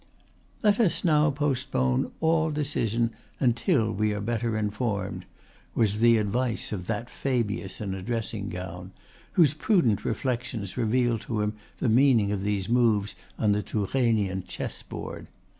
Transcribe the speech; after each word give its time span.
"Let 0.63 0.79
us 0.79 1.01
postpone 1.03 2.11
all 2.21 2.49
decision 2.49 3.11
until 3.39 3.91
we 3.91 4.15
are 4.15 4.19
better 4.19 4.57
informed," 4.57 5.25
was 5.75 5.99
the 5.99 6.17
advice 6.17 6.71
of 6.71 6.87
that 6.87 7.07
Fabius 7.07 7.79
in 7.79 7.93
a 7.93 8.01
dressing 8.01 8.49
gown, 8.49 8.93
whose 9.33 9.53
prudent 9.53 10.03
reflections 10.03 10.75
revealed 10.75 11.21
to 11.27 11.41
him 11.41 11.53
the 11.77 11.87
meaning 11.87 12.31
of 12.31 12.41
these 12.41 12.67
moves 12.67 13.13
on 13.37 13.51
the 13.51 13.61
Tourainean 13.61 14.45
chess 14.47 14.81
board. 14.81 15.27